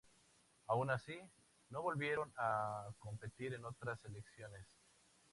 Aun 0.65 0.89
así, 0.89 1.15
no 1.69 1.83
volvieron 1.83 2.33
a 2.35 2.87
competir 2.97 3.53
en 3.53 3.65
otras 3.65 4.03
elecciones. 4.03 4.65